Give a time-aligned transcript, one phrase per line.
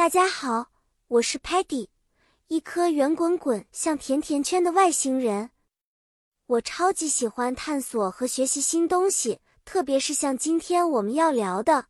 [0.00, 0.70] 大家好，
[1.08, 1.88] 我是 Patty，
[2.48, 5.50] 一颗圆滚滚像甜甜圈的外星人。
[6.46, 11.88] 我超级喜欢探索和学习新东西，特别是像今天我们要聊的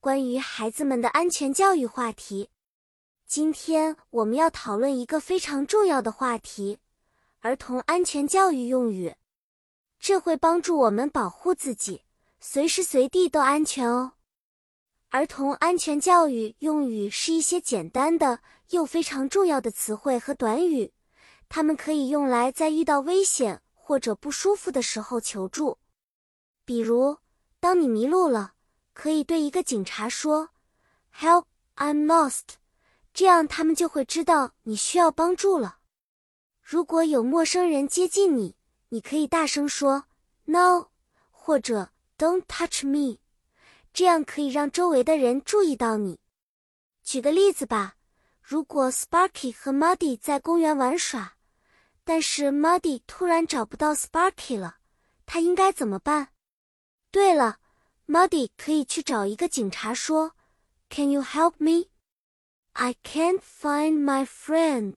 [0.00, 2.50] 关于孩子们的安全教育话题。
[3.26, 6.76] 今天我们要讨论一个非常重要的话题——
[7.40, 9.14] 儿童安全教育用语。
[9.98, 12.02] 这会帮助我们保护自己，
[12.38, 14.12] 随时随地都安全哦。
[15.12, 18.38] 儿童安全教育用语是一些简单的
[18.68, 20.92] 又非常重要的词汇和短语，
[21.48, 25.78] 它们可以用来在遇到危险或者不舒服的时候求助。
[26.64, 27.18] 比如，
[27.58, 28.52] 当你迷路了，
[28.92, 30.50] 可以对一个警察说
[31.12, 32.44] “Help, I'm lost”，
[33.12, 35.78] 这样他们就会知道你需要帮助了。
[36.62, 38.54] 如果有陌生人接近你，
[38.90, 40.04] 你可以大声说
[40.44, 40.90] “No”
[41.32, 43.18] 或者 “Don't touch me”。
[43.92, 46.18] 这样可以让周围的人注意到你。
[47.02, 47.96] 举个例子吧，
[48.40, 51.34] 如果 Sparky 和 Muddy 在公园玩耍，
[52.04, 54.76] 但是 Muddy 突然找不到 Sparky 了，
[55.26, 56.28] 他应该怎么办？
[57.10, 57.58] 对了
[58.06, 60.36] ，Muddy 可以去找一个警察说
[60.88, 61.90] ：“Can you help me?
[62.74, 64.94] I can't find my friend。”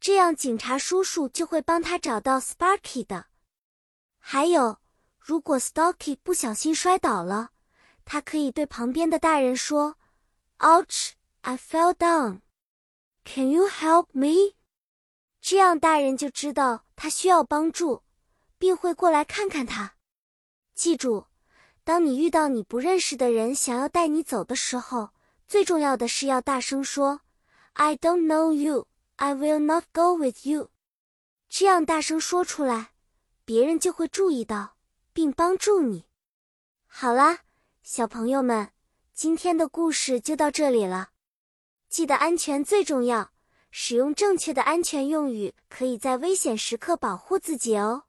[0.00, 3.26] 这样警察叔叔就会帮他找到 Sparky 的。
[4.18, 4.78] 还有，
[5.18, 7.51] 如果 Stocky 不小心摔倒了。
[8.04, 9.96] 他可以对旁边的大人说
[10.58, 11.12] ：“Ouch!
[11.42, 12.40] I fell down.
[13.24, 14.54] Can you help me?”
[15.40, 18.02] 这样大人就知道他需要帮助，
[18.58, 19.94] 并会过来看看他。
[20.74, 21.26] 记住，
[21.84, 25.10] 当你遇到你不认识的人想要带你走的时候，
[25.48, 27.22] 最重要的是要大声说
[27.74, 28.86] ：“I don't know you.
[29.16, 30.70] I will not go with you.”
[31.48, 32.92] 这样大声说出来，
[33.44, 34.76] 别人就会注意到
[35.12, 36.06] 并帮助你。
[36.86, 37.40] 好啦。
[37.82, 38.70] 小朋友们，
[39.12, 41.10] 今天的故事就到这里了。
[41.88, 43.32] 记得安全最重要，
[43.72, 48.04] 使用正确的安全用语，可以在危险时刻保护自己哦。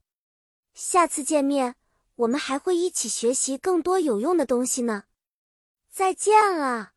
[0.76, 1.76] 下次见面，
[2.18, 5.06] 我们还会一起学习更多有用的东西呢。
[5.90, 6.93] 再见了。